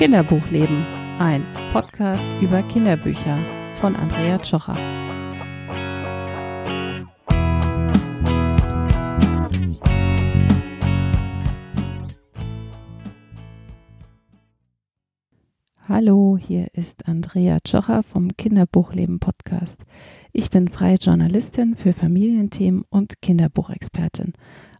Kinderbuchleben, 0.00 0.86
ein 1.18 1.44
Podcast 1.74 2.26
über 2.40 2.62
Kinderbücher 2.62 3.36
von 3.74 3.94
Andrea 3.94 4.38
Tschocher. 4.38 4.74
Hallo, 15.86 16.38
hier 16.40 16.68
ist 16.72 17.06
Andrea 17.06 17.58
Tschocher 17.60 18.02
vom 18.02 18.34
Kinderbuchleben 18.38 19.20
Podcast. 19.20 19.82
Ich 20.32 20.48
bin 20.48 20.68
freie 20.68 20.96
Journalistin 20.96 21.76
für 21.76 21.92
Familienthemen 21.92 22.86
und 22.88 23.20
Kinderbuchexpertin. 23.20 24.32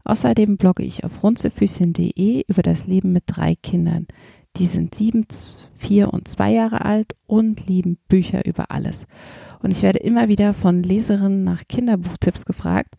Außerdem 0.02 0.56
blogge 0.56 0.82
ich 0.82 1.04
auf 1.04 1.22
runzelfüßchen.de 1.22 2.44
über 2.48 2.62
das 2.62 2.86
Leben 2.86 3.12
mit 3.12 3.24
drei 3.26 3.54
Kindern. 3.54 4.06
Die 4.56 4.66
sind 4.66 4.94
sieben, 4.94 5.26
vier 5.76 6.12
und 6.12 6.28
zwei 6.28 6.52
Jahre 6.52 6.84
alt 6.84 7.16
und 7.26 7.66
lieben 7.66 7.98
Bücher 8.08 8.46
über 8.46 8.70
alles. 8.70 9.06
Und 9.62 9.70
ich 9.70 9.82
werde 9.82 9.98
immer 10.00 10.28
wieder 10.28 10.54
von 10.54 10.82
Leserinnen 10.82 11.44
nach 11.44 11.62
Kinderbuchtipps 11.68 12.44
gefragt. 12.44 12.96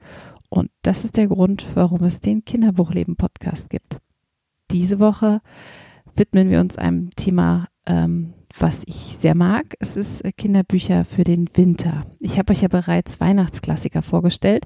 Und 0.50 0.70
das 0.82 1.04
ist 1.04 1.18
der 1.18 1.28
Grund, 1.28 1.66
warum 1.76 2.04
es 2.04 2.20
den 2.20 2.46
Kinderbuchleben 2.46 3.16
Podcast 3.16 3.70
gibt. 3.70 3.98
Diese 4.72 5.00
Woche 5.00 5.42
widmen 6.16 6.50
wir 6.50 6.60
uns 6.60 6.78
einem 6.78 7.12
Thema, 7.16 7.68
ähm, 7.86 8.34
was 8.58 8.84
ich 8.86 9.18
sehr 9.18 9.36
mag. 9.36 9.76
Es 9.80 9.96
ist 9.96 10.22
äh, 10.22 10.32
Kinderbücher 10.32 11.06
für 11.06 11.24
den 11.24 11.50
Winter. 11.56 12.06
Ich 12.20 12.38
habe 12.38 12.52
euch 12.52 12.62
ja 12.62 12.68
bereits 12.68 13.20
Weihnachtsklassiker 13.20 14.02
vorgestellt, 14.02 14.66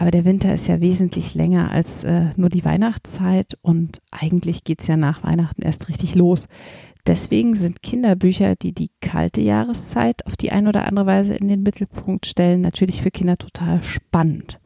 aber 0.00 0.10
der 0.10 0.24
Winter 0.24 0.54
ist 0.54 0.66
ja 0.66 0.80
wesentlich 0.80 1.34
länger 1.34 1.70
als 1.70 2.04
äh, 2.04 2.30
nur 2.38 2.48
die 2.48 2.64
Weihnachtszeit 2.64 3.58
und 3.60 4.00
eigentlich 4.10 4.64
geht 4.64 4.80
es 4.80 4.86
ja 4.86 4.96
nach 4.96 5.22
Weihnachten 5.22 5.60
erst 5.60 5.90
richtig 5.90 6.14
los. 6.14 6.48
Deswegen 7.06 7.54
sind 7.54 7.82
Kinderbücher, 7.82 8.56
die 8.56 8.72
die 8.72 8.90
kalte 9.02 9.42
Jahreszeit 9.42 10.26
auf 10.26 10.38
die 10.38 10.52
eine 10.52 10.70
oder 10.70 10.86
andere 10.86 11.04
Weise 11.04 11.34
in 11.34 11.48
den 11.48 11.62
Mittelpunkt 11.62 12.24
stellen, 12.24 12.62
natürlich 12.62 13.02
für 13.02 13.10
Kinder 13.10 13.36
total 13.36 13.82
spannend. 13.82 14.58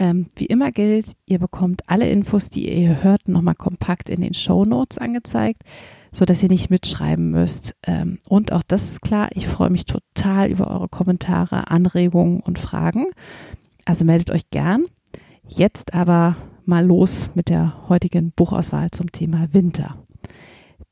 Ähm, 0.00 0.26
wie 0.34 0.46
immer 0.46 0.72
gilt, 0.72 1.12
ihr 1.26 1.38
bekommt 1.38 1.82
alle 1.86 2.10
Infos, 2.10 2.50
die 2.50 2.68
ihr 2.68 3.04
hört, 3.04 3.28
nochmal 3.28 3.54
kompakt 3.54 4.10
in 4.10 4.20
den 4.20 4.34
Show 4.34 4.64
Notes 4.64 4.98
angezeigt, 4.98 5.62
so 6.10 6.24
dass 6.24 6.42
ihr 6.42 6.48
nicht 6.48 6.70
mitschreiben 6.70 7.30
müsst. 7.30 7.76
Ähm, 7.86 8.18
und 8.28 8.50
auch 8.50 8.64
das 8.66 8.90
ist 8.90 9.00
klar, 9.00 9.28
ich 9.32 9.46
freue 9.46 9.70
mich 9.70 9.86
total 9.86 10.50
über 10.50 10.68
eure 10.72 10.88
Kommentare, 10.88 11.70
Anregungen 11.70 12.40
und 12.40 12.58
Fragen. 12.58 13.06
Also 13.84 14.04
meldet 14.04 14.30
euch 14.30 14.50
gern. 14.50 14.86
Jetzt 15.46 15.94
aber 15.94 16.36
mal 16.64 16.84
los 16.84 17.28
mit 17.34 17.48
der 17.48 17.88
heutigen 17.88 18.32
Buchauswahl 18.32 18.90
zum 18.90 19.10
Thema 19.10 19.48
Winter. 19.52 19.96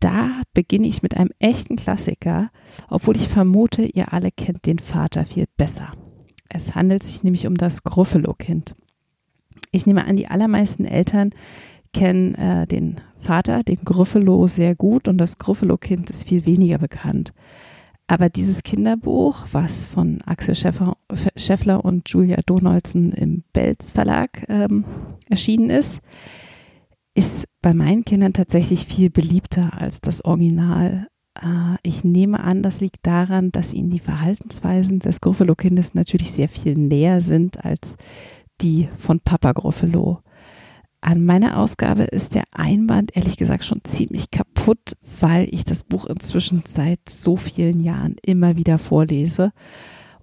Da 0.00 0.42
beginne 0.54 0.86
ich 0.86 1.02
mit 1.02 1.16
einem 1.16 1.30
echten 1.38 1.76
Klassiker, 1.76 2.50
obwohl 2.88 3.16
ich 3.16 3.28
vermute, 3.28 3.82
ihr 3.82 4.12
alle 4.12 4.30
kennt 4.30 4.66
den 4.66 4.78
Vater 4.78 5.24
viel 5.24 5.46
besser. 5.56 5.92
Es 6.48 6.74
handelt 6.74 7.02
sich 7.02 7.24
nämlich 7.24 7.46
um 7.46 7.56
das 7.56 7.82
Gruffalo-Kind. 7.82 8.74
Ich 9.70 9.86
nehme 9.86 10.06
an, 10.06 10.16
die 10.16 10.28
allermeisten 10.28 10.84
Eltern 10.84 11.30
kennen 11.92 12.34
äh, 12.36 12.66
den 12.66 12.96
Vater, 13.18 13.62
den 13.64 13.84
Gruffalo, 13.84 14.46
sehr 14.46 14.74
gut 14.74 15.08
und 15.08 15.18
das 15.18 15.38
Gruffalo-Kind 15.38 16.10
ist 16.10 16.28
viel 16.28 16.46
weniger 16.46 16.78
bekannt. 16.78 17.32
Aber 18.08 18.30
dieses 18.30 18.62
Kinderbuch, 18.62 19.46
was 19.52 19.86
von 19.86 20.22
Axel 20.24 20.54
Schäfer, 20.54 20.96
Schäffler 21.36 21.84
und 21.84 22.08
Julia 22.08 22.40
Donaldson 22.44 23.12
im 23.12 23.44
Belz 23.52 23.92
Verlag 23.92 24.46
ähm, 24.48 24.84
erschienen 25.28 25.68
ist, 25.68 26.00
ist 27.14 27.46
bei 27.60 27.74
meinen 27.74 28.06
Kindern 28.06 28.32
tatsächlich 28.32 28.86
viel 28.86 29.10
beliebter 29.10 29.74
als 29.78 30.00
das 30.00 30.24
Original. 30.24 31.08
Äh, 31.34 31.76
ich 31.82 32.02
nehme 32.02 32.40
an, 32.40 32.62
das 32.62 32.80
liegt 32.80 33.06
daran, 33.06 33.52
dass 33.52 33.74
ihnen 33.74 33.90
die 33.90 33.98
Verhaltensweisen 33.98 35.00
des 35.00 35.20
Gruffalo-Kindes 35.20 35.92
natürlich 35.94 36.32
sehr 36.32 36.48
viel 36.48 36.74
näher 36.74 37.20
sind 37.20 37.62
als 37.62 37.96
die 38.62 38.88
von 38.96 39.20
Papa 39.20 39.52
Gruffalo. 39.52 40.20
An 41.02 41.24
meiner 41.24 41.58
Ausgabe 41.58 42.04
ist 42.04 42.34
der 42.34 42.44
Einband 42.52 43.16
ehrlich 43.16 43.36
gesagt 43.36 43.64
schon 43.64 43.82
ziemlich 43.84 44.30
kaputt, 44.30 44.57
weil 45.20 45.48
ich 45.52 45.64
das 45.64 45.82
Buch 45.82 46.06
inzwischen 46.06 46.62
seit 46.66 47.08
so 47.08 47.36
vielen 47.36 47.80
Jahren 47.80 48.16
immer 48.22 48.56
wieder 48.56 48.78
vorlese. 48.78 49.52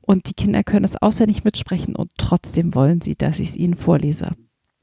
Und 0.02 0.30
die 0.30 0.34
Kinder 0.34 0.64
können 0.64 0.86
es 0.86 1.02
auswendig 1.02 1.44
mitsprechen 1.44 1.96
und 1.96 2.12
trotzdem 2.18 2.76
wollen 2.76 3.02
sie, 3.02 3.16
dass 3.16 3.40
ich 3.40 3.50
es 3.50 3.56
ihnen 3.56 3.76
vorlese. 3.76 4.32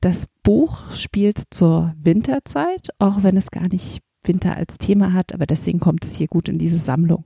Das 0.01 0.27
Buch 0.43 0.91
spielt 0.93 1.43
zur 1.51 1.95
Winterzeit, 1.97 2.89
auch 2.99 3.23
wenn 3.23 3.37
es 3.37 3.53
gar 3.53 3.69
nicht 3.69 4.01
Winter 4.25 4.57
als 4.57 4.79
Thema 4.79 5.13
hat, 5.13 5.33
aber 5.33 5.47
deswegen 5.47 5.81
kommt 5.81 6.05
es 6.05 6.17
hier 6.17 6.29
gut 6.29 6.49
in 6.49 6.59
diese 6.59 6.79
Sammlung. 6.79 7.25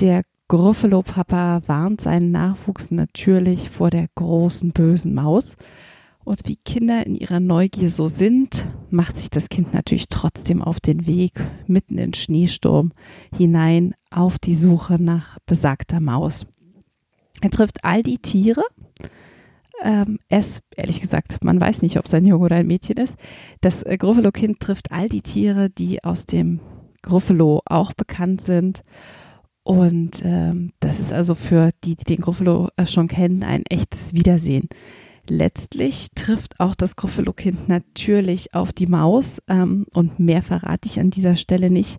Der 0.00 0.22
Gruffalo-Papa 0.48 1.62
warnt 1.66 2.00
seinen 2.00 2.30
Nachwuchs 2.30 2.90
natürlich 2.90 3.70
vor 3.70 3.90
der 3.90 4.08
großen 4.14 4.72
bösen 4.72 5.14
Maus. 5.14 5.56
Und 6.24 6.40
wie 6.46 6.56
Kinder 6.56 7.04
in 7.06 7.14
ihrer 7.14 7.40
Neugier 7.40 7.90
so 7.90 8.08
sind, 8.08 8.66
macht 8.90 9.16
sich 9.16 9.30
das 9.30 9.48
Kind 9.48 9.74
natürlich 9.74 10.08
trotzdem 10.08 10.62
auf 10.62 10.80
den 10.80 11.06
Weg 11.06 11.32
mitten 11.66 11.98
in 11.98 12.14
Schneesturm 12.14 12.92
hinein 13.36 13.94
auf 14.10 14.38
die 14.38 14.54
Suche 14.54 15.02
nach 15.02 15.38
besagter 15.46 16.00
Maus. 16.00 16.46
Er 17.42 17.50
trifft 17.50 17.84
all 17.84 18.02
die 18.02 18.18
Tiere. 18.18 18.64
Ähm, 19.82 20.18
es, 20.28 20.62
ehrlich 20.76 21.00
gesagt, 21.00 21.44
man 21.44 21.60
weiß 21.60 21.82
nicht, 21.82 21.98
ob 21.98 22.06
es 22.06 22.14
ein 22.14 22.24
Junge 22.24 22.44
oder 22.44 22.56
ein 22.56 22.66
Mädchen 22.66 22.96
ist. 22.96 23.16
Das 23.60 23.82
äh, 23.82 23.98
Gruffalo-Kind 23.98 24.60
trifft 24.60 24.92
all 24.92 25.08
die 25.08 25.20
Tiere, 25.20 25.68
die 25.68 26.02
aus 26.04 26.24
dem 26.24 26.60
Gruffalo 27.02 27.60
auch 27.66 27.92
bekannt 27.92 28.40
sind 28.40 28.82
und 29.64 30.22
ähm, 30.22 30.72
das 30.78 31.00
ist 31.00 31.12
also 31.12 31.34
für 31.34 31.70
die, 31.84 31.96
die 31.96 32.04
den 32.04 32.20
Gruffalo 32.20 32.68
äh, 32.76 32.86
schon 32.86 33.08
kennen, 33.08 33.42
ein 33.42 33.64
echtes 33.70 34.12
Wiedersehen. 34.12 34.68
Letztlich 35.26 36.08
trifft 36.14 36.60
auch 36.60 36.74
das 36.74 36.96
Gruffalo-Kind 36.96 37.68
natürlich 37.68 38.54
auf 38.54 38.72
die 38.72 38.86
Maus 38.86 39.40
ähm, 39.48 39.86
und 39.92 40.18
mehr 40.18 40.42
verrate 40.42 40.86
ich 40.86 41.00
an 41.00 41.10
dieser 41.10 41.36
Stelle 41.36 41.70
nicht, 41.70 41.98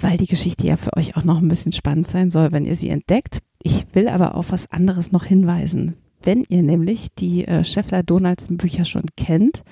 weil 0.00 0.16
die 0.16 0.26
Geschichte 0.26 0.66
ja 0.66 0.76
für 0.76 0.96
euch 0.96 1.16
auch 1.16 1.24
noch 1.24 1.38
ein 1.38 1.48
bisschen 1.48 1.72
spannend 1.72 2.06
sein 2.06 2.30
soll, 2.30 2.52
wenn 2.52 2.64
ihr 2.64 2.76
sie 2.76 2.90
entdeckt. 2.90 3.40
Ich 3.62 3.86
will 3.92 4.08
aber 4.08 4.36
auf 4.36 4.52
was 4.52 4.70
anderes 4.70 5.10
noch 5.10 5.24
hinweisen. 5.24 5.96
Wenn 6.22 6.44
ihr 6.48 6.62
nämlich 6.62 7.08
die 7.14 7.46
äh, 7.46 7.64
Scheffler-Donaldson-Bücher 7.64 8.84
schon 8.84 9.06
kennt, 9.16 9.62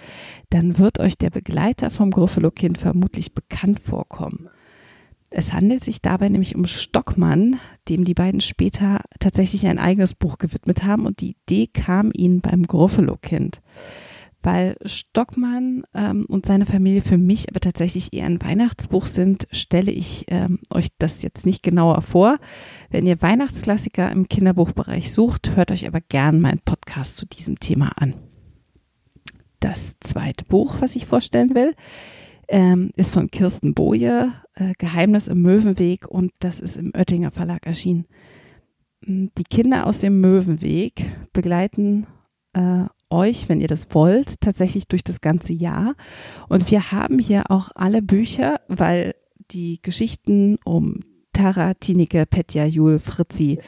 dann 0.51 0.78
wird 0.78 0.99
euch 0.99 1.16
der 1.16 1.31
Begleiter 1.31 1.91
vom 1.91 2.11
Gruffalo-Kind 2.11 2.78
vermutlich 2.78 3.33
bekannt 3.33 3.81
vorkommen. 3.81 4.49
Es 5.37 5.53
handelt 5.53 5.83
sich 5.83 6.00
dabei 6.00 6.28
nämlich 6.28 6.55
um 6.55 6.65
Stockmann, 6.65 7.59
dem 7.89 8.05
die 8.05 8.15
beiden 8.15 8.41
später 8.41 9.00
tatsächlich 9.19 9.67
ein 9.67 9.81
eigenes 9.81 10.15
Buch 10.15 10.39
gewidmet 10.39 10.84
haben 10.84 11.06
und 11.06 11.21
die 11.21 11.34
Idee 11.43 11.67
kam 11.67 12.12
ihnen 12.15 12.41
beim 12.41 12.65
Gruffalo-Kind. 12.65 13.61
Weil 14.45 14.77
Stockmann 14.84 15.83
ähm, 15.93 16.25
und 16.28 16.47
seine 16.47 16.67
Familie 16.67 17.03
für 17.03 17.19
mich 17.19 17.49
aber 17.49 17.59
tatsächlich 17.59 18.12
eher 18.12 18.27
ein 18.27 18.41
Weihnachtsbuch 18.41 19.06
sind, 19.06 19.49
stelle 19.50 19.91
ich 19.91 20.27
ähm, 20.28 20.61
euch 20.71 20.91
das 20.99 21.22
jetzt 21.22 21.47
nicht 21.47 21.65
genauer 21.65 22.03
vor. 22.03 22.37
Wenn 22.91 23.05
ihr 23.05 23.21
Weihnachtsklassiker 23.21 24.12
im 24.12 24.28
Kinderbuchbereich 24.28 25.11
sucht, 25.11 25.56
hört 25.56 25.72
euch 25.72 25.89
aber 25.89 26.01
gern 26.01 26.41
meinen 26.41 26.61
Podcast 26.61 27.16
zu 27.16 27.27
diesem 27.27 27.59
Thema 27.59 27.91
an. 27.97 28.15
Das 29.59 29.97
zweite 29.99 30.45
Buch, 30.45 30.77
was 30.78 30.95
ich 30.95 31.06
vorstellen 31.06 31.56
will, 31.56 31.75
ähm, 32.49 32.91
ist 32.97 33.12
von 33.12 33.31
Kirsten 33.31 33.75
Boje, 33.75 34.32
äh, 34.55 34.72
Geheimnis 34.78 35.28
im 35.28 35.43
Möwenweg 35.43 36.06
und 36.09 36.32
das 36.41 36.60
ist 36.60 36.77
im 36.77 36.93
Oettinger 36.94 37.31
Verlag 37.31 37.66
erschienen. 37.66 38.06
Mm, 39.05 39.27
die 39.37 39.44
Kinder 39.44 39.87
aus 39.87 39.99
dem 39.99 40.21
Möwenweg 40.21 41.10
begleiten 41.33 42.06
äh, 42.53 42.84
euch, 43.10 43.49
wenn 43.49 43.60
ihr 43.60 43.69
das 43.69 43.87
wollt, 43.93 44.41
tatsächlich 44.41 44.88
durch 44.88 45.04
das 45.04 45.21
ganze 45.21 45.53
Jahr. 45.53 45.94
Und 46.49 46.71
wir 46.71 46.93
haben 46.93 47.19
hier 47.19 47.51
auch 47.51 47.71
alle 47.74 48.03
Bücher, 48.03 48.60
weil 48.69 49.15
die 49.51 49.80
Geschichten 49.83 50.59
um 50.65 51.01
Tara, 51.33 51.74
Tineke, 51.74 52.27
Petja, 52.27 52.65
Jul, 52.65 52.98
Fritzi, 52.98 53.59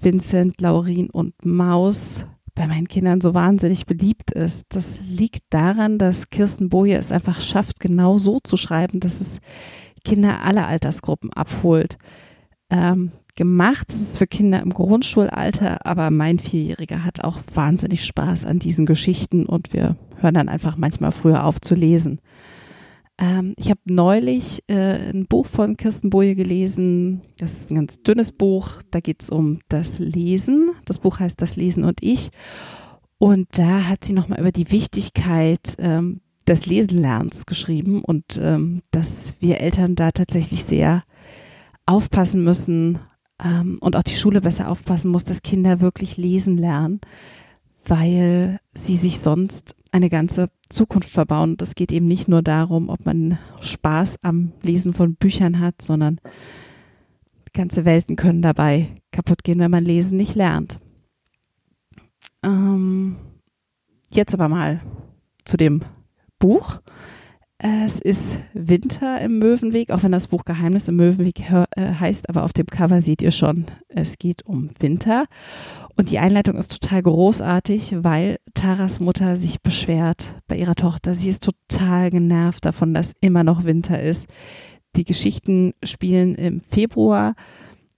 Vincent, 0.00 0.60
Laurin 0.60 1.10
und 1.10 1.44
Maus 1.44 2.26
bei 2.58 2.66
meinen 2.66 2.88
Kindern 2.88 3.20
so 3.20 3.34
wahnsinnig 3.34 3.86
beliebt 3.86 4.32
ist. 4.32 4.66
Das 4.70 5.00
liegt 5.08 5.44
daran, 5.50 5.96
dass 5.96 6.28
Kirsten 6.28 6.68
Boje 6.68 6.96
es 6.96 7.12
einfach 7.12 7.40
schafft, 7.40 7.78
genau 7.78 8.18
so 8.18 8.40
zu 8.40 8.56
schreiben, 8.56 8.98
dass 8.98 9.20
es 9.20 9.38
Kinder 10.04 10.42
aller 10.42 10.66
Altersgruppen 10.66 11.32
abholt. 11.32 11.98
Ähm, 12.68 13.12
gemacht 13.36 13.92
ist 13.92 14.00
es 14.00 14.18
für 14.18 14.26
Kinder 14.26 14.60
im 14.60 14.74
Grundschulalter, 14.74 15.86
aber 15.86 16.10
mein 16.10 16.40
Vierjähriger 16.40 17.04
hat 17.04 17.22
auch 17.22 17.38
wahnsinnig 17.54 18.04
Spaß 18.04 18.44
an 18.44 18.58
diesen 18.58 18.86
Geschichten 18.86 19.46
und 19.46 19.72
wir 19.72 19.96
hören 20.16 20.34
dann 20.34 20.48
einfach 20.48 20.76
manchmal 20.76 21.12
früher 21.12 21.44
auf 21.44 21.60
zu 21.60 21.76
lesen. 21.76 22.20
Ähm, 23.18 23.54
ich 23.58 23.70
habe 23.70 23.80
neulich 23.84 24.62
äh, 24.68 25.10
ein 25.10 25.26
Buch 25.26 25.46
von 25.46 25.76
Kirsten 25.76 26.10
Boje 26.10 26.34
gelesen. 26.34 27.22
Das 27.38 27.52
ist 27.52 27.70
ein 27.70 27.74
ganz 27.74 28.02
dünnes 28.02 28.32
Buch. 28.32 28.82
Da 28.90 29.00
geht 29.00 29.22
es 29.22 29.30
um 29.30 29.60
das 29.68 29.98
Lesen. 29.98 30.70
Das 30.84 30.98
Buch 31.00 31.20
heißt 31.20 31.40
Das 31.42 31.56
Lesen 31.56 31.84
und 31.84 32.02
ich. 32.02 32.30
Und 33.18 33.48
da 33.58 33.88
hat 33.88 34.04
sie 34.04 34.12
nochmal 34.12 34.38
über 34.40 34.52
die 34.52 34.70
Wichtigkeit 34.70 35.74
ähm, 35.78 36.20
des 36.46 36.66
Lesenlernens 36.66 37.46
geschrieben 37.46 38.02
und 38.02 38.38
ähm, 38.40 38.80
dass 38.92 39.34
wir 39.40 39.60
Eltern 39.60 39.96
da 39.96 40.12
tatsächlich 40.12 40.64
sehr 40.64 41.02
aufpassen 41.84 42.44
müssen 42.44 43.00
ähm, 43.44 43.78
und 43.80 43.96
auch 43.96 44.02
die 44.02 44.14
Schule 44.14 44.40
besser 44.40 44.70
aufpassen 44.70 45.10
muss, 45.10 45.24
dass 45.24 45.42
Kinder 45.42 45.80
wirklich 45.80 46.16
lesen 46.16 46.56
lernen, 46.56 47.00
weil 47.84 48.60
sie 48.72 48.96
sich 48.96 49.18
sonst 49.18 49.74
eine 49.90 50.10
ganze 50.10 50.50
Zukunft 50.68 51.10
verbauen. 51.10 51.52
Und 51.52 51.62
es 51.62 51.74
geht 51.74 51.92
eben 51.92 52.06
nicht 52.06 52.28
nur 52.28 52.42
darum, 52.42 52.88
ob 52.88 53.04
man 53.06 53.38
Spaß 53.60 54.16
am 54.22 54.52
Lesen 54.62 54.92
von 54.94 55.14
Büchern 55.14 55.60
hat, 55.60 55.80
sondern 55.82 56.20
ganze 57.52 57.84
Welten 57.84 58.16
können 58.16 58.42
dabei 58.42 58.88
kaputt 59.10 59.42
gehen, 59.42 59.58
wenn 59.58 59.70
man 59.70 59.84
Lesen 59.84 60.16
nicht 60.16 60.34
lernt. 60.34 60.78
Ähm, 62.44 63.16
jetzt 64.10 64.34
aber 64.34 64.48
mal 64.48 64.80
zu 65.44 65.56
dem 65.56 65.82
Buch. 66.38 66.80
Es 67.60 67.98
ist 67.98 68.38
Winter 68.52 69.20
im 69.20 69.40
Möwenweg, 69.40 69.90
auch 69.90 70.04
wenn 70.04 70.12
das 70.12 70.28
Buch 70.28 70.44
Geheimnis 70.44 70.86
im 70.86 70.94
Möwenweg 70.94 71.40
äh, 71.50 71.66
heißt, 71.76 72.28
aber 72.28 72.44
auf 72.44 72.52
dem 72.52 72.66
Cover 72.66 73.00
seht 73.00 73.20
ihr 73.20 73.32
schon, 73.32 73.66
es 73.88 74.16
geht 74.16 74.46
um 74.46 74.70
Winter. 74.78 75.24
Und 75.96 76.10
die 76.10 76.20
Einleitung 76.20 76.56
ist 76.56 76.70
total 76.70 77.02
großartig, 77.02 77.96
weil 78.04 78.38
Taras 78.54 79.00
Mutter 79.00 79.36
sich 79.36 79.60
beschwert 79.60 80.34
bei 80.46 80.56
ihrer 80.56 80.76
Tochter. 80.76 81.16
Sie 81.16 81.28
ist 81.28 81.42
total 81.42 82.10
genervt 82.10 82.64
davon, 82.64 82.94
dass 82.94 83.14
immer 83.20 83.42
noch 83.42 83.64
Winter 83.64 84.00
ist. 84.00 84.28
Die 84.94 85.04
Geschichten 85.04 85.74
spielen 85.82 86.36
im 86.36 86.60
Februar 86.60 87.34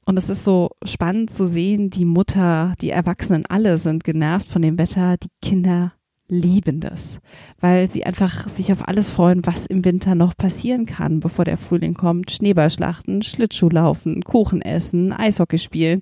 und 0.06 0.16
es 0.16 0.30
ist 0.30 0.42
so 0.42 0.70
spannend 0.84 1.30
zu 1.30 1.46
sehen, 1.46 1.90
die 1.90 2.06
Mutter, 2.06 2.72
die 2.80 2.90
Erwachsenen 2.90 3.44
alle 3.44 3.76
sind 3.76 4.04
genervt 4.04 4.46
von 4.46 4.62
dem 4.62 4.78
Wetter, 4.78 5.18
die 5.18 5.28
Kinder 5.42 5.92
lieben 6.30 6.80
das, 6.80 7.18
weil 7.60 7.88
sie 7.88 8.06
einfach 8.06 8.48
sich 8.48 8.72
auf 8.72 8.88
alles 8.88 9.10
freuen, 9.10 9.44
was 9.44 9.66
im 9.66 9.84
Winter 9.84 10.14
noch 10.14 10.36
passieren 10.36 10.86
kann, 10.86 11.20
bevor 11.20 11.44
der 11.44 11.56
Frühling 11.56 11.94
kommt. 11.94 12.30
Schneeballschlachten, 12.30 13.22
Schlittschuhlaufen, 13.22 14.22
Kuchen 14.22 14.62
essen, 14.62 15.12
Eishockey 15.12 15.58
spielen. 15.58 16.00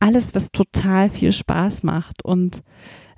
Alles, 0.00 0.34
was 0.34 0.50
total 0.50 1.10
viel 1.10 1.32
Spaß 1.32 1.82
macht. 1.82 2.24
Und 2.24 2.62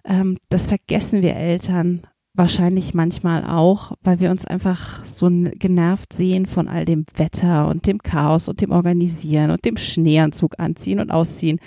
ähm, 0.05 0.39
das 0.49 0.67
vergessen 0.67 1.23
wir 1.23 1.35
Eltern 1.35 2.03
wahrscheinlich 2.35 2.93
manchmal 2.93 3.45
auch, 3.45 3.93
weil 4.03 4.21
wir 4.21 4.31
uns 4.31 4.45
einfach 4.45 5.05
so 5.07 5.29
genervt 5.31 6.13
sehen 6.13 6.47
von 6.47 6.69
all 6.69 6.85
dem 6.85 7.07
Wetter 7.15 7.69
und 7.69 7.87
dem 7.87 7.99
Chaos 8.03 8.49
und 8.49 8.61
dem 8.61 8.73
Organisieren 8.73 9.51
und 9.51 9.65
dem 9.65 9.77
Schneeanzug 9.77 10.59
anziehen 10.59 11.01
und 11.01 11.11
ausziehen. 11.11 11.61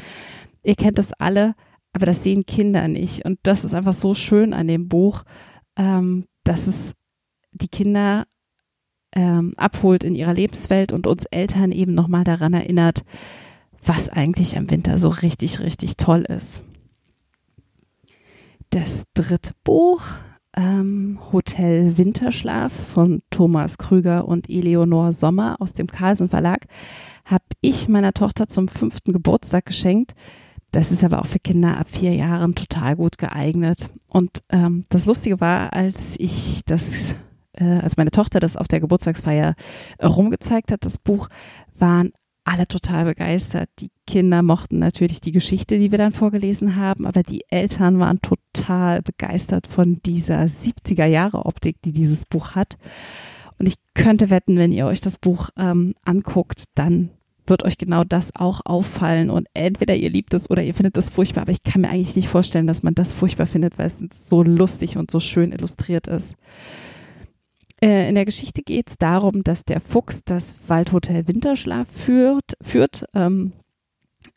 Ihr 0.63 0.75
kennt 0.75 1.00
das 1.00 1.12
alle 1.13 1.55
aber 1.94 2.06
das 2.06 2.24
sehen 2.24 2.45
Kinder 2.45 2.88
nicht. 2.88 3.25
Und 3.25 3.39
das 3.44 3.63
ist 3.63 3.74
einfach 3.74 3.94
so 3.94 4.13
schön 4.13 4.53
an 4.53 4.68
dem 4.68 4.88
Buch, 4.88 5.24
ähm, 5.77 6.25
dass 6.44 6.68
es 6.68 6.95
die 7.51 7.68
Kinder 7.68 8.25
ähm, 9.15 9.53
abholt 9.57 10.03
in 10.03 10.15
ihrer 10.15 10.33
Lebenswelt 10.33 10.91
und 10.91 11.07
uns 11.07 11.25
Eltern 11.25 11.71
eben 11.71 11.94
nochmal 11.94 12.24
daran 12.24 12.53
erinnert, 12.53 13.03
was 13.83 14.09
eigentlich 14.09 14.57
am 14.57 14.69
Winter 14.69 15.00
so 15.00 15.09
richtig, 15.09 15.59
richtig 15.59 15.97
toll 15.97 16.21
ist. 16.21 16.62
Das 18.69 19.06
dritte 19.15 19.53
Buch, 19.63 20.01
ähm, 20.56 21.19
Hotel 21.31 21.97
Winterschlaf 21.97 22.71
von 22.71 23.24
Thomas 23.31 23.77
Krüger 23.77 24.27
und 24.27 24.50
Eleonor 24.50 25.12
Sommer 25.12 25.56
aus 25.59 25.74
dem 25.74 25.88
Carlsen 25.88 26.30
Verlag, 26.30 26.68
habe 27.25 27.45
ich 27.62 27.88
meiner 27.88 28.13
Tochter 28.13 28.47
zum 28.47 28.68
fünften 28.68 29.13
Geburtstag 29.13 29.65
geschenkt. 29.65 30.13
Das 30.71 30.92
ist 30.92 31.04
aber 31.04 31.21
auch 31.21 31.25
für 31.25 31.39
Kinder 31.39 31.77
ab 31.77 31.88
vier 31.89 32.13
Jahren 32.13 32.56
total 32.56 32.95
gut 32.95 33.18
geeignet. 33.18 33.89
Und 34.07 34.42
ähm, 34.50 34.86
das 34.89 35.06
Lustige 35.06 35.42
war, 35.42 35.74
als 35.74 36.16
ich 36.19 36.62
das, 36.66 37.16
äh, 37.54 37.63
als 37.63 37.98
meine 37.98 38.12
Tochter 38.12 38.39
das 38.39 38.56
auf 38.56 38.68
der 38.68 38.80
Geburtstagsfeier 38.80 39.56
äh, 39.98 40.06
rumgezeigt 40.06 40.71
hat, 40.71 40.86
das 40.86 40.98
Buch, 40.98 41.30
waren 41.77 42.12
alle 42.44 42.68
total 42.68 43.06
begeistert. 43.06 43.69
Die 43.80 43.92
Kinder 44.07 44.42
mochten 44.42 44.80
natürlich 44.80 45.21
die 45.21 45.31
Geschichte, 45.31 45.77
die 45.77 45.92
wir 45.92 45.98
dann 45.98 46.12
vorgelesen 46.12 46.75
haben, 46.75 47.06
aber 47.06 47.24
die 47.24 47.44
Eltern 47.50 48.00
waren 48.00 48.22
total 48.22 49.01
begeistert 49.01 49.68
von 49.68 50.00
dieser 50.06 50.42
70er 50.44 51.06
Jahre 51.06 51.45
Optik, 51.45 51.81
die 51.83 51.92
dieses 51.92 52.25
Buch 52.25 52.56
hat. 52.56 52.77
Und 53.60 53.68
ich 53.68 53.75
könnte 53.94 54.30
wetten, 54.30 54.57
wenn 54.57 54.72
ihr 54.72 54.86
euch 54.86 55.01
das 55.01 55.18
Buch 55.18 55.50
ähm, 55.57 55.94
anguckt, 56.06 56.63
dann 56.75 57.10
wird 57.50 57.63
euch 57.63 57.78
genau 57.78 58.04
das 58.04 58.36
auch 58.36 58.62
auffallen 58.66 59.30
und 59.30 59.48
entweder 59.54 59.96
ihr 59.96 60.10
liebt 60.10 60.34
es 60.34 60.50
oder 60.50 60.63
ihr 60.63 60.74
findet 60.74 60.98
es 60.98 61.10
furchtbar, 61.10 61.42
aber 61.42 61.51
ich 61.51 61.63
kann 61.63 61.81
mir 61.81 61.90
eigentlich 61.90 62.16
nicht 62.16 62.30
vorstellen, 62.30 62.68
dass 62.68 62.84
man 62.84 62.96
das 62.96 63.13
furchtbar 63.13 63.48
findet, 63.48 63.78
weil 63.78 63.88
es 63.88 64.04
so 64.12 64.44
lustig 64.44 64.98
und 64.98 65.12
so 65.12 65.19
schön 65.19 65.51
illustriert 65.51 66.07
ist. 66.07 66.36
Äh, 67.81 68.10
in 68.10 68.16
der 68.16 68.25
Geschichte 68.25 68.62
geht 68.62 68.90
es 68.90 68.98
darum, 68.98 69.44
dass 69.44 69.63
der 69.63 69.80
Fuchs 69.80 70.24
das 70.24 70.56
Waldhotel 70.68 71.28
Winterschlaf 71.28 71.88
führt. 71.88 72.57
führt. 72.62 73.06
Ähm, 73.13 73.54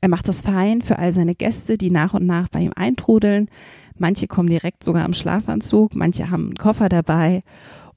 er 0.00 0.09
macht 0.09 0.29
das 0.29 0.41
fein 0.41 0.82
für 0.82 0.99
all 0.99 1.12
seine 1.12 1.35
Gäste, 1.35 1.76
die 1.76 1.91
nach 1.91 2.14
und 2.14 2.26
nach 2.26 2.49
bei 2.49 2.61
ihm 2.61 2.73
eintrudeln. 2.75 3.49
Manche 3.97 4.26
kommen 4.26 4.49
direkt 4.49 4.85
sogar 4.85 5.05
im 5.05 5.14
Schlafanzug, 5.14 5.94
manche 5.94 6.31
haben 6.31 6.47
einen 6.47 6.56
Koffer 6.56 6.88
dabei. 6.88 7.43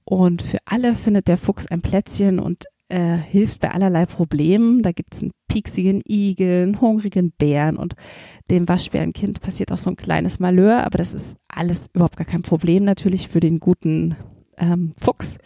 Und 0.03 0.41
für 0.41 0.59
alle 0.65 0.93
findet 0.93 1.27
der 1.27 1.37
Fuchs 1.37 1.67
ein 1.67 1.81
Plätzchen 1.81 2.39
und 2.39 2.65
äh, 2.89 3.17
hilft 3.17 3.61
bei 3.61 3.71
allerlei 3.71 4.05
Problemen. 4.05 4.81
Da 4.81 4.91
gibt 4.91 5.15
es 5.15 5.21
einen 5.21 5.31
pieksigen 5.47 6.01
Igel, 6.07 6.63
einen 6.63 6.81
hungrigen 6.81 7.31
Bären 7.31 7.77
und 7.77 7.95
dem 8.49 8.67
Waschbärenkind 8.67 9.41
passiert 9.41 9.71
auch 9.71 9.77
so 9.77 9.89
ein 9.89 9.95
kleines 9.95 10.39
Malheur, 10.39 10.85
aber 10.85 10.97
das 10.97 11.13
ist 11.13 11.37
alles 11.47 11.87
überhaupt 11.93 12.17
gar 12.17 12.25
kein 12.25 12.43
Problem 12.43 12.83
natürlich 12.83 13.27
für 13.27 13.39
den 13.39 13.59
guten 13.59 14.15
ähm, 14.57 14.93
Fuchs. 14.97 15.37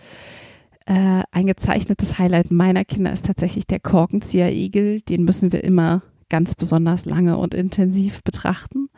Äh, 0.86 1.22
ein 1.32 1.46
gezeichnetes 1.46 2.18
Highlight 2.18 2.52
meiner 2.52 2.84
Kinder 2.84 3.12
ist 3.12 3.26
tatsächlich 3.26 3.68
der 3.68 3.80
Korkenzieher-Igel. 3.80 5.02
Den 5.02 5.24
müssen 5.24 5.52
wir 5.52 5.64
immer 5.64 6.02
ganz 6.30 6.56
besonders 6.56 7.06
lange 7.06 7.38
und 7.38 7.54
intensiv 7.54 8.24
betrachten. 8.24 8.90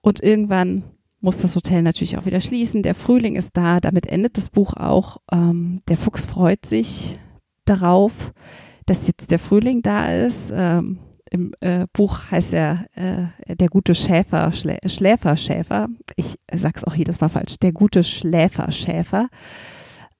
Und 0.00 0.22
irgendwann 0.22 0.84
muss 1.20 1.38
das 1.38 1.54
Hotel 1.54 1.82
natürlich 1.82 2.18
auch 2.18 2.26
wieder 2.26 2.40
schließen. 2.40 2.82
Der 2.82 2.94
Frühling 2.94 3.36
ist 3.36 3.56
da, 3.56 3.80
damit 3.80 4.06
endet 4.06 4.36
das 4.36 4.50
Buch 4.50 4.74
auch. 4.74 5.18
Ähm, 5.30 5.80
der 5.88 5.96
Fuchs 5.96 6.26
freut 6.26 6.66
sich, 6.66 7.18
darauf, 7.64 8.32
dass 8.86 9.06
jetzt 9.06 9.30
der 9.30 9.38
Frühling 9.38 9.82
da 9.82 10.12
ist. 10.12 10.52
Ähm, 10.54 10.98
Im 11.30 11.54
äh, 11.60 11.86
Buch 11.92 12.30
heißt 12.30 12.52
er 12.52 12.86
äh, 12.94 13.56
der 13.56 13.68
gute 13.68 13.94
Schäfer, 13.94 14.52
Schlä 14.52 14.78
Schläferschäfer. 14.86 15.88
Ich 16.16 16.38
sag's 16.52 16.84
auch 16.84 16.94
jedes 16.94 17.20
Mal 17.20 17.28
falsch. 17.28 17.58
Der 17.60 17.72
gute 17.72 18.04
Schläferschäfer. 18.04 19.28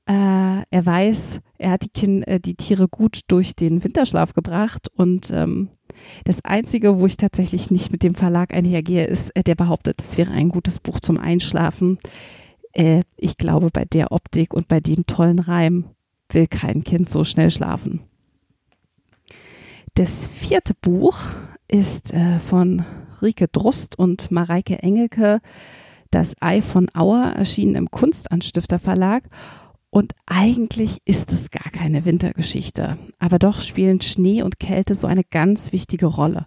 Äh, 0.06 0.62
er 0.68 0.86
weiß, 0.86 1.40
er 1.58 1.70
hat 1.70 1.84
die, 1.84 1.88
kind, 1.88 2.26
äh, 2.26 2.40
die 2.40 2.56
Tiere 2.56 2.88
gut 2.88 3.20
durch 3.28 3.54
den 3.54 3.84
Winterschlaf 3.84 4.32
gebracht 4.32 4.88
und 4.96 5.30
ähm, 5.30 5.68
das 6.24 6.44
Einzige, 6.44 6.98
wo 6.98 7.06
ich 7.06 7.16
tatsächlich 7.16 7.70
nicht 7.70 7.92
mit 7.92 8.02
dem 8.02 8.16
Verlag 8.16 8.52
einhergehe, 8.52 9.06
ist, 9.06 9.30
äh, 9.36 9.44
der 9.44 9.54
behauptet, 9.54 10.00
es 10.00 10.18
wäre 10.18 10.32
ein 10.32 10.48
gutes 10.48 10.80
Buch 10.80 10.98
zum 10.98 11.18
Einschlafen. 11.18 11.98
Äh, 12.72 13.02
ich 13.16 13.36
glaube, 13.36 13.70
bei 13.72 13.84
der 13.84 14.10
Optik 14.10 14.54
und 14.54 14.66
bei 14.66 14.80
den 14.80 15.06
tollen 15.06 15.38
Reimen 15.38 15.84
will 16.34 16.46
kein 16.46 16.84
Kind 16.84 17.08
so 17.08 17.24
schnell 17.24 17.50
schlafen. 17.50 18.00
Das 19.94 20.26
vierte 20.26 20.74
Buch 20.74 21.18
ist 21.68 22.12
äh, 22.14 22.38
von 22.38 22.84
Rike 23.20 23.48
Drust 23.48 23.98
und 23.98 24.30
Mareike 24.30 24.82
Engelke. 24.82 25.40
Das 26.10 26.34
Ei 26.40 26.62
von 26.62 26.88
Auer 26.94 27.32
erschienen 27.36 27.74
im 27.74 27.90
Kunstanstifter 27.90 28.78
Verlag. 28.78 29.24
Und 29.90 30.14
eigentlich 30.26 30.98
ist 31.04 31.32
es 31.32 31.50
gar 31.50 31.70
keine 31.70 32.06
Wintergeschichte. 32.06 32.96
Aber 33.18 33.38
doch 33.38 33.60
spielen 33.60 34.00
Schnee 34.00 34.42
und 34.42 34.58
Kälte 34.58 34.94
so 34.94 35.06
eine 35.06 35.24
ganz 35.24 35.72
wichtige 35.72 36.06
Rolle. 36.06 36.46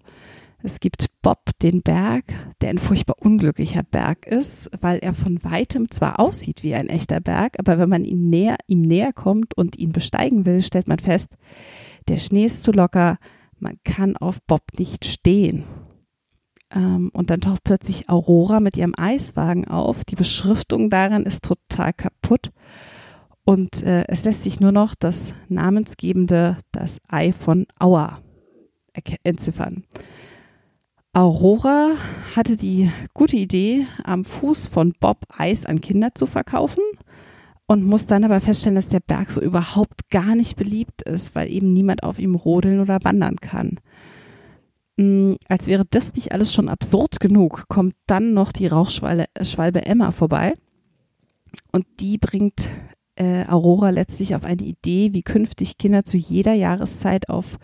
Es 0.65 0.79
gibt 0.79 1.05
Bob 1.21 1.51
den 1.61 1.83
Berg, 1.83 2.25
der 2.59 2.71
ein 2.71 2.79
furchtbar 2.79 3.17
unglücklicher 3.19 3.83
Berg 3.83 4.25
ist, 4.25 4.71
weil 4.81 4.97
er 4.97 5.13
von 5.13 5.43
weitem 5.43 5.91
zwar 5.91 6.19
aussieht 6.19 6.63
wie 6.63 6.73
ein 6.73 6.89
echter 6.89 7.19
Berg, 7.19 7.59
aber 7.59 7.77
wenn 7.77 7.87
man 7.89 8.03
ihn 8.03 8.31
näher, 8.31 8.57
ihm 8.65 8.81
näher 8.81 9.13
kommt 9.13 9.55
und 9.55 9.77
ihn 9.77 9.91
besteigen 9.91 10.43
will, 10.47 10.63
stellt 10.63 10.87
man 10.87 10.97
fest, 10.97 11.35
der 12.07 12.17
Schnee 12.17 12.45
ist 12.45 12.63
zu 12.63 12.71
locker, 12.71 13.19
man 13.59 13.77
kann 13.83 14.17
auf 14.17 14.41
Bob 14.41 14.63
nicht 14.79 15.05
stehen. 15.05 15.65
Ähm, 16.73 17.11
und 17.13 17.29
dann 17.29 17.41
taucht 17.41 17.63
plötzlich 17.63 18.09
Aurora 18.09 18.59
mit 18.59 18.75
ihrem 18.75 18.93
Eiswagen 18.97 19.67
auf. 19.67 20.03
Die 20.03 20.15
Beschriftung 20.15 20.89
daran 20.89 21.27
ist 21.27 21.43
total 21.43 21.93
kaputt. 21.93 22.51
Und 23.43 23.83
äh, 23.83 24.05
es 24.07 24.23
lässt 24.25 24.41
sich 24.41 24.59
nur 24.59 24.71
noch 24.71 24.95
das 24.95 25.31
namensgebende, 25.47 26.57
das 26.71 27.01
Ei 27.07 27.33
von 27.33 27.67
Auer 27.77 28.19
entziffern. 29.23 29.83
Aurora 31.15 31.93
hatte 32.35 32.57
die 32.57 32.91
gute 33.13 33.37
Idee, 33.37 33.87
am 34.03 34.25
Fuß 34.25 34.67
von 34.67 34.93
Bob 34.99 35.19
Eis 35.29 35.65
an 35.65 35.79
Kinder 35.79 36.09
zu 36.13 36.25
verkaufen 36.25 36.83
und 37.67 37.85
muss 37.85 38.05
dann 38.05 38.25
aber 38.25 38.41
feststellen, 38.41 38.75
dass 38.75 38.89
der 38.89 38.99
Berg 38.99 39.31
so 39.31 39.39
überhaupt 39.39 40.09
gar 40.09 40.35
nicht 40.35 40.57
beliebt 40.57 41.03
ist, 41.03 41.33
weil 41.33 41.49
eben 41.49 41.71
niemand 41.71 42.03
auf 42.03 42.19
ihm 42.19 42.35
rodeln 42.35 42.81
oder 42.81 42.99
wandern 43.03 43.37
kann. 43.37 43.79
Mm, 44.97 45.35
als 45.47 45.67
wäre 45.67 45.85
das 45.89 46.13
nicht 46.15 46.33
alles 46.33 46.53
schon 46.53 46.67
absurd 46.67 47.21
genug, 47.21 47.69
kommt 47.69 47.95
dann 48.07 48.33
noch 48.33 48.51
die 48.51 48.67
Rauchschwalbe 48.67 49.85
Emma 49.85 50.11
vorbei. 50.11 50.55
Und 51.71 51.85
die 52.01 52.17
bringt 52.17 52.67
äh, 53.15 53.47
Aurora 53.47 53.91
letztlich 53.91 54.35
auf 54.35 54.43
eine 54.43 54.63
Idee, 54.63 55.13
wie 55.13 55.23
künftig 55.23 55.77
Kinder 55.77 56.03
zu 56.03 56.17
jeder 56.17 56.53
Jahreszeit 56.53 57.29
auf 57.29 57.57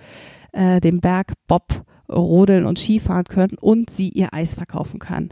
äh, 0.54 0.80
dem 0.80 1.02
Berg 1.02 1.34
Bob 1.48 1.84
rodeln 2.12 2.66
und 2.66 2.80
Skifahren 2.80 3.26
können 3.26 3.58
und 3.60 3.90
sie 3.90 4.10
ihr 4.10 4.34
Eis 4.34 4.56
verkaufen 4.56 5.00
kann. 5.00 5.30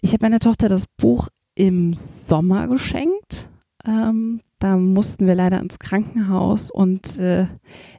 Ich 0.00 0.12
habe 0.12 0.24
meiner 0.24 0.40
Tochter 0.40 0.68
das 0.68 0.86
Buch 0.86 1.28
im 1.54 1.94
Sommer 1.94 2.68
geschenkt. 2.68 3.48
Ähm, 3.86 4.40
da 4.58 4.76
mussten 4.76 5.26
wir 5.26 5.34
leider 5.34 5.60
ins 5.60 5.78
Krankenhaus 5.78 6.70
und 6.70 7.18
äh, 7.18 7.46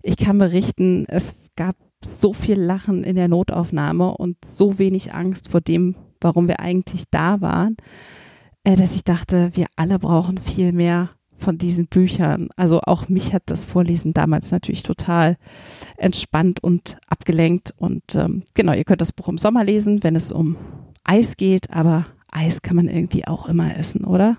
ich 0.04 0.18
kann 0.18 0.38
berichten, 0.38 1.06
es 1.08 1.36
gab 1.56 1.76
so 2.04 2.34
viel 2.34 2.60
Lachen 2.60 3.04
in 3.04 3.16
der 3.16 3.28
Notaufnahme 3.28 4.16
und 4.16 4.38
so 4.46 4.78
wenig 4.80 5.14
Angst 5.14 5.50
vor 5.50 5.62
dem, 5.62 5.96
warum 6.20 6.48
wir 6.48 6.60
eigentlich 6.60 7.06
da 7.10 7.42
waren, 7.42 7.78
äh, 8.64 8.76
dass 8.76 8.96
ich 8.96 9.04
dachte, 9.04 9.52
wir 9.54 9.66
alle 9.76 10.00
brauchen 10.00 10.38
viel 10.38 10.72
mehr 10.72 11.10
von 11.42 11.58
diesen 11.58 11.88
Büchern. 11.88 12.50
Also 12.56 12.82
auch 12.82 13.10
mich 13.10 13.34
hat 13.34 13.44
das 13.48 13.66
Vorlesen 13.66 14.14
damals 14.14 14.52
natürlich 14.52 14.84
total 14.84 15.38
entspannt 15.98 16.64
und 16.64 16.98
abgelenkt. 17.08 17.74
Und 17.78 18.16
ähm, 18.16 18.44
genau, 18.54 18.74
ihr 18.74 18.84
könnt 18.84 19.02
das 19.02 19.12
Buch 19.12 19.28
im 19.28 19.38
Sommer 19.38 19.64
lesen, 19.64 20.04
wenn 20.04 20.16
es 20.16 20.32
um 20.32 20.58
Eis 21.04 21.36
geht, 21.38 21.72
aber 21.72 22.06
Eis 22.32 22.62
kann 22.62 22.76
man 22.76 22.88
irgendwie 22.88 23.28
auch 23.28 23.48
immer 23.50 23.76
essen, 23.76 24.06
oder? 24.06 24.38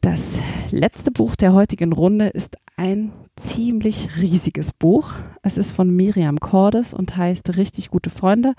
Das 0.00 0.38
letzte 0.70 1.10
Buch 1.10 1.36
der 1.36 1.52
heutigen 1.52 1.92
Runde 1.92 2.28
ist 2.28 2.56
ein 2.76 3.12
ziemlich 3.36 4.16
riesiges 4.16 4.72
Buch. 4.72 5.12
Es 5.42 5.58
ist 5.58 5.72
von 5.72 5.94
Miriam 5.94 6.40
Cordes 6.40 6.94
und 6.94 7.16
heißt 7.16 7.58
Richtig 7.58 7.90
gute 7.90 8.08
Freunde, 8.08 8.54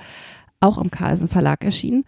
auch 0.60 0.78
am 0.78 0.92
Carlsen 0.92 1.28
Verlag 1.28 1.64
erschienen. 1.64 2.06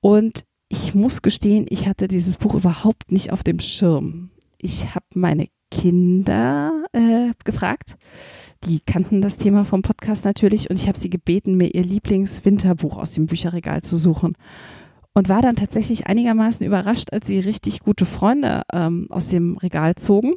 Und 0.00 0.44
ich 0.68 0.94
muss 0.94 1.22
gestehen, 1.22 1.66
ich 1.68 1.86
hatte 1.86 2.08
dieses 2.08 2.36
Buch 2.36 2.54
überhaupt 2.54 3.12
nicht 3.12 3.32
auf 3.32 3.42
dem 3.42 3.60
Schirm. 3.60 4.30
Ich 4.58 4.94
habe 4.94 5.06
meine 5.14 5.48
Kinder 5.70 6.84
äh, 6.92 7.32
gefragt. 7.44 7.96
Die 8.64 8.80
kannten 8.80 9.20
das 9.20 9.36
Thema 9.36 9.64
vom 9.64 9.82
Podcast 9.82 10.24
natürlich 10.24 10.70
und 10.70 10.76
ich 10.76 10.88
habe 10.88 10.98
sie 10.98 11.10
gebeten, 11.10 11.56
mir 11.56 11.74
ihr 11.74 11.84
Lieblingswinterbuch 11.84 12.96
aus 12.96 13.12
dem 13.12 13.26
Bücherregal 13.26 13.82
zu 13.82 13.96
suchen. 13.96 14.36
Und 15.12 15.28
war 15.28 15.42
dann 15.42 15.56
tatsächlich 15.56 16.06
einigermaßen 16.06 16.66
überrascht, 16.66 17.12
als 17.12 17.26
sie 17.26 17.38
richtig 17.38 17.80
gute 17.80 18.04
Freunde 18.04 18.62
ähm, 18.72 19.06
aus 19.10 19.28
dem 19.28 19.56
Regal 19.58 19.94
zogen. 19.94 20.34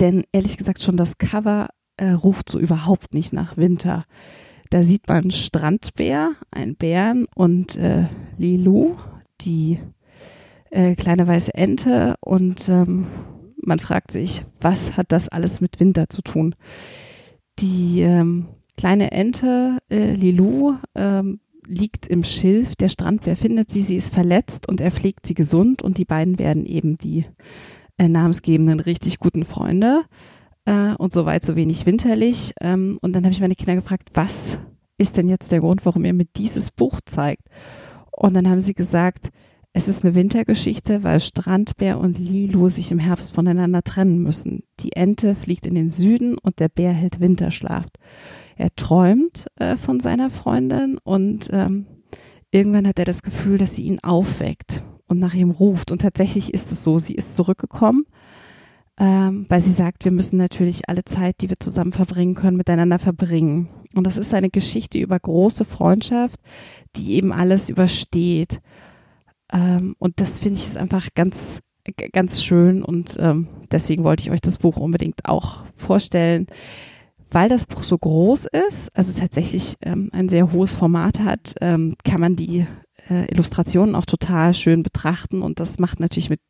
Denn 0.00 0.24
ehrlich 0.32 0.56
gesagt, 0.56 0.82
schon 0.82 0.96
das 0.96 1.18
Cover 1.18 1.68
äh, 1.96 2.10
ruft 2.10 2.48
so 2.48 2.58
überhaupt 2.58 3.14
nicht 3.14 3.32
nach 3.32 3.56
Winter. 3.56 4.04
Da 4.74 4.82
sieht 4.82 5.06
man 5.06 5.30
Strandbär, 5.30 6.32
ein 6.50 6.74
Bären 6.74 7.28
und 7.36 7.76
äh, 7.76 8.08
Lilou, 8.38 8.96
die 9.40 9.78
äh, 10.72 10.96
kleine 10.96 11.28
weiße 11.28 11.54
Ente. 11.54 12.16
Und 12.20 12.68
ähm, 12.68 13.06
man 13.62 13.78
fragt 13.78 14.10
sich, 14.10 14.42
was 14.60 14.96
hat 14.96 15.12
das 15.12 15.28
alles 15.28 15.60
mit 15.60 15.78
Winter 15.78 16.08
zu 16.08 16.22
tun? 16.22 16.56
Die 17.60 18.00
ähm, 18.00 18.48
kleine 18.76 19.12
Ente, 19.12 19.78
äh, 19.90 20.14
Lilou, 20.14 20.74
ähm, 20.96 21.38
liegt 21.68 22.08
im 22.08 22.24
Schilf. 22.24 22.74
Der 22.74 22.88
Strandbär 22.88 23.36
findet 23.36 23.70
sie, 23.70 23.82
sie 23.82 23.94
ist 23.94 24.12
verletzt 24.12 24.68
und 24.68 24.80
er 24.80 24.90
pflegt 24.90 25.24
sie 25.24 25.34
gesund 25.34 25.82
und 25.82 25.98
die 25.98 26.04
beiden 26.04 26.40
werden 26.40 26.66
eben 26.66 26.98
die 26.98 27.26
äh, 27.96 28.08
namensgebenden 28.08 28.80
richtig 28.80 29.20
guten 29.20 29.44
Freunde 29.44 30.02
äh, 30.64 30.94
und 30.94 31.12
so 31.12 31.26
weit 31.26 31.44
so 31.44 31.56
wenig 31.56 31.86
winterlich. 31.86 32.54
Ähm, 32.60 32.98
und 33.00 33.14
dann 33.14 33.24
habe 33.24 33.32
ich 33.32 33.40
meine 33.40 33.54
Kinder 33.54 33.76
gefragt, 33.76 34.10
was 34.14 34.58
ist 34.98 35.16
denn 35.16 35.28
jetzt 35.28 35.52
der 35.52 35.60
Grund, 35.60 35.84
warum 35.84 36.04
ihr 36.04 36.14
mir 36.14 36.26
dieses 36.36 36.70
Buch 36.70 37.00
zeigt? 37.04 37.48
Und 38.10 38.34
dann 38.34 38.48
haben 38.48 38.60
sie 38.60 38.74
gesagt, 38.74 39.30
es 39.72 39.88
ist 39.88 40.04
eine 40.04 40.14
Wintergeschichte, 40.14 41.02
weil 41.02 41.18
Strandbär 41.18 41.98
und 41.98 42.18
Lilo 42.18 42.68
sich 42.68 42.92
im 42.92 43.00
Herbst 43.00 43.32
voneinander 43.32 43.82
trennen 43.82 44.22
müssen. 44.22 44.62
Die 44.78 44.92
Ente 44.92 45.34
fliegt 45.34 45.66
in 45.66 45.74
den 45.74 45.90
Süden 45.90 46.38
und 46.38 46.60
der 46.60 46.68
Bär 46.68 46.92
hält 46.92 47.18
Winterschlaf. 47.18 47.86
Er 48.56 48.72
träumt 48.76 49.46
äh, 49.56 49.76
von 49.76 49.98
seiner 49.98 50.30
Freundin 50.30 50.98
und 51.02 51.48
ähm, 51.50 51.86
irgendwann 52.52 52.86
hat 52.86 53.00
er 53.00 53.04
das 53.04 53.24
Gefühl, 53.24 53.58
dass 53.58 53.74
sie 53.74 53.82
ihn 53.82 53.98
aufweckt 53.98 54.84
und 55.08 55.18
nach 55.18 55.34
ihm 55.34 55.50
ruft. 55.50 55.90
Und 55.90 56.02
tatsächlich 56.02 56.54
ist 56.54 56.70
es 56.70 56.84
so, 56.84 57.00
sie 57.00 57.16
ist 57.16 57.34
zurückgekommen 57.34 58.06
ähm, 58.98 59.46
weil 59.48 59.60
sie 59.60 59.72
sagt, 59.72 60.04
wir 60.04 60.12
müssen 60.12 60.36
natürlich 60.36 60.88
alle 60.88 61.04
Zeit, 61.04 61.36
die 61.40 61.50
wir 61.50 61.58
zusammen 61.58 61.92
verbringen 61.92 62.34
können, 62.34 62.56
miteinander 62.56 62.98
verbringen. 62.98 63.68
Und 63.94 64.06
das 64.06 64.16
ist 64.16 64.32
eine 64.34 64.50
Geschichte 64.50 64.98
über 64.98 65.18
große 65.18 65.64
Freundschaft, 65.64 66.38
die 66.96 67.14
eben 67.14 67.32
alles 67.32 67.70
übersteht. 67.70 68.60
Ähm, 69.52 69.94
und 69.98 70.20
das 70.20 70.38
finde 70.38 70.58
ich 70.58 70.66
ist 70.66 70.76
einfach 70.76 71.08
ganz, 71.14 71.60
ganz 72.12 72.42
schön 72.42 72.82
und 72.82 73.16
ähm, 73.18 73.48
deswegen 73.70 74.04
wollte 74.04 74.22
ich 74.22 74.30
euch 74.30 74.40
das 74.40 74.58
Buch 74.58 74.76
unbedingt 74.76 75.20
auch 75.24 75.64
vorstellen. 75.76 76.46
Weil 77.30 77.48
das 77.48 77.66
Buch 77.66 77.82
so 77.82 77.98
groß 77.98 78.46
ist, 78.68 78.96
also 78.96 79.12
tatsächlich 79.18 79.76
ähm, 79.82 80.08
ein 80.12 80.28
sehr 80.28 80.52
hohes 80.52 80.76
Format 80.76 81.18
hat, 81.18 81.54
ähm, 81.60 81.96
kann 82.04 82.20
man 82.20 82.36
die 82.36 82.64
äh, 83.08 83.30
Illustrationen 83.32 83.94
auch 83.94 84.06
total 84.06 84.54
schön 84.54 84.82
betrachten 84.82 85.42
und 85.42 85.60
das 85.60 85.78
macht 85.78 86.00
natürlich 86.00 86.30
mit 86.30 86.40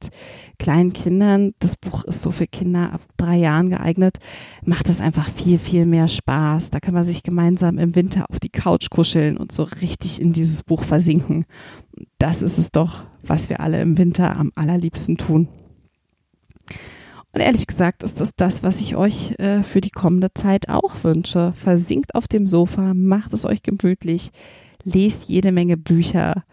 kleinen 0.59 0.93
Kindern, 0.93 1.53
das 1.59 1.77
Buch 1.77 2.05
ist 2.05 2.23
so 2.23 2.31
für 2.31 2.47
Kinder 2.47 2.93
ab 2.93 3.01
drei 3.17 3.37
Jahren 3.37 3.71
geeignet, 3.71 4.19
macht 4.65 4.89
das 4.89 5.01
einfach 5.01 5.29
viel, 5.29 5.59
viel 5.59 5.87
mehr 5.87 6.09
Spaß. 6.09 6.71
Da 6.71 6.81
kann 6.81 6.95
man 6.95 7.05
sich 7.05 7.23
gemeinsam 7.23 7.79
im 7.79 7.95
Winter 7.95 8.27
auf 8.31 8.41
die 8.41 8.51
Couch 8.51 8.91
kuscheln 8.91 9.37
und 9.37 9.53
so 9.53 9.65
richtig 9.65 10.21
in 10.21 10.33
dieses 10.33 10.63
Buch 10.63 10.85
versinken. 10.85 11.45
Das 12.19 12.43
ist 12.43 12.59
es 12.59 12.71
doch, 12.71 13.05
was 13.23 13.49
wir 13.49 13.61
alle 13.61 13.81
im 13.81 13.99
Winter 13.99 14.37
am 14.37 14.53
allerliebsten 14.55 15.17
tun. 15.17 15.49
Und 17.35 17.41
ehrlich 17.41 17.67
gesagt 17.67 18.05
ist 18.05 18.21
das 18.21 18.37
das, 18.37 18.63
was 18.63 18.81
ich 18.81 18.95
euch 18.95 19.33
äh, 19.41 19.65
für 19.65 19.81
die 19.81 19.91
kommende 19.91 20.33
Zeit 20.35 20.69
auch 20.69 21.03
wünsche. 21.03 21.53
Versinkt 21.53 22.15
auf 22.15 22.29
dem 22.29 22.47
Sofa, 22.47 22.95
macht 22.95 23.33
es 23.33 23.45
euch 23.45 23.65
gemütlich, 23.65 24.31
lest 24.85 25.29
jede 25.29 25.53
Menge 25.53 25.77
Bücher, 25.77 26.45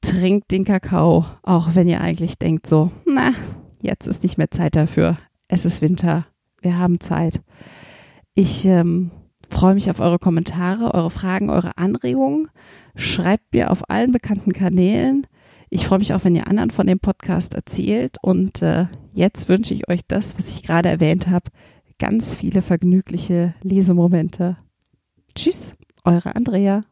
trinkt 0.00 0.50
den 0.50 0.64
Kakao, 0.64 1.24
auch 1.42 1.74
wenn 1.74 1.88
ihr 1.88 2.00
eigentlich 2.00 2.38
denkt 2.38 2.66
so, 2.66 2.90
na, 3.06 3.32
jetzt 3.80 4.06
ist 4.06 4.22
nicht 4.22 4.38
mehr 4.38 4.50
Zeit 4.50 4.76
dafür. 4.76 5.16
Es 5.48 5.64
ist 5.64 5.80
Winter, 5.80 6.26
wir 6.60 6.78
haben 6.78 7.00
Zeit. 7.00 7.40
Ich 8.34 8.64
ähm, 8.64 9.10
freue 9.48 9.74
mich 9.74 9.90
auf 9.90 10.00
eure 10.00 10.18
Kommentare, 10.18 10.94
eure 10.94 11.10
Fragen, 11.10 11.50
eure 11.50 11.76
Anregungen. 11.78 12.48
Schreibt 12.96 13.52
mir 13.54 13.70
auf 13.70 13.88
allen 13.90 14.12
bekannten 14.12 14.52
Kanälen. 14.52 15.26
Ich 15.70 15.86
freue 15.86 15.98
mich 15.98 16.12
auch, 16.14 16.24
wenn 16.24 16.34
ihr 16.34 16.48
anderen 16.48 16.70
von 16.70 16.86
dem 16.86 16.98
Podcast 16.98 17.54
erzählt. 17.54 18.16
Und 18.22 18.62
äh, 18.62 18.86
jetzt 19.14 19.48
wünsche 19.48 19.74
ich 19.74 19.88
euch 19.88 20.00
das, 20.06 20.36
was 20.36 20.50
ich 20.50 20.62
gerade 20.62 20.88
erwähnt 20.88 21.28
habe, 21.28 21.50
ganz 21.98 22.34
viele 22.34 22.62
vergnügliche 22.62 23.54
Lesemomente. 23.62 24.56
Tschüss, 25.34 25.74
eure 26.04 26.34
Andrea. 26.34 26.84